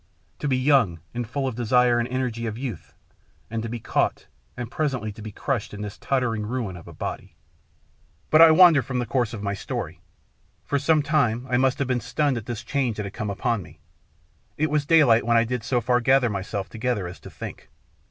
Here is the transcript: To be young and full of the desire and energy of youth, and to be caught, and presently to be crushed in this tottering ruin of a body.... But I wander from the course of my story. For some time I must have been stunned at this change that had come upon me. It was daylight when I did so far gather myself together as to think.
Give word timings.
To 0.39 0.47
be 0.47 0.57
young 0.57 0.99
and 1.13 1.27
full 1.29 1.45
of 1.47 1.55
the 1.55 1.61
desire 1.61 1.99
and 1.99 2.07
energy 2.07 2.47
of 2.47 2.57
youth, 2.57 2.95
and 3.51 3.61
to 3.61 3.69
be 3.69 3.79
caught, 3.79 4.25
and 4.57 4.71
presently 4.71 5.11
to 5.11 5.21
be 5.21 5.31
crushed 5.31 5.75
in 5.75 5.83
this 5.83 5.99
tottering 5.99 6.43
ruin 6.43 6.75
of 6.75 6.87
a 6.87 6.91
body.... 6.91 7.35
But 8.31 8.41
I 8.41 8.49
wander 8.49 8.81
from 8.81 8.97
the 8.97 9.05
course 9.05 9.31
of 9.31 9.43
my 9.43 9.53
story. 9.53 10.01
For 10.65 10.79
some 10.79 11.03
time 11.03 11.45
I 11.51 11.57
must 11.57 11.77
have 11.77 11.87
been 11.87 12.01
stunned 12.01 12.37
at 12.37 12.47
this 12.47 12.63
change 12.63 12.97
that 12.97 13.05
had 13.05 13.13
come 13.13 13.29
upon 13.29 13.61
me. 13.61 13.77
It 14.57 14.71
was 14.71 14.87
daylight 14.87 15.23
when 15.23 15.37
I 15.37 15.43
did 15.43 15.63
so 15.63 15.79
far 15.81 16.01
gather 16.01 16.31
myself 16.31 16.67
together 16.67 17.05
as 17.05 17.19
to 17.19 17.29
think. 17.29 17.69